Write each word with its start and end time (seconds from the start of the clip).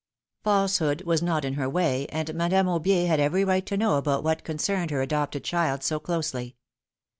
Falsehood 0.43 1.03
was 1.03 1.21
not 1.21 1.45
in 1.45 1.53
her 1.53 1.69
way, 1.69 2.07
and 2.07 2.33
Madame 2.33 2.65
Aubier 2.65 3.05
had 3.05 3.19
every 3.19 3.45
right 3.45 3.63
to 3.67 3.77
know 3.77 3.97
about 3.99 4.23
what 4.23 4.43
concerned 4.43 4.89
her 4.89 5.03
adopted 5.03 5.43
child 5.43 5.83
so 5.83 5.99
closely. 5.99 6.55